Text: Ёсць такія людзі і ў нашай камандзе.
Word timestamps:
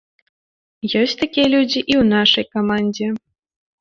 Ёсць 1.01 1.13
такія 1.23 1.47
людзі 1.55 1.77
і 1.81 1.93
ў 2.01 2.09
нашай 2.17 2.45
камандзе. 2.59 3.07